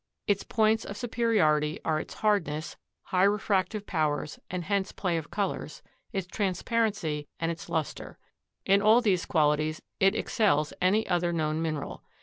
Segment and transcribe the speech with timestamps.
[0.25, 5.83] Its points of superiority are its hardness, high refractive powers and hence play of colors,
[6.11, 8.17] its transparency and its luster.
[8.65, 12.03] In all these qualities it excels any other known mineral.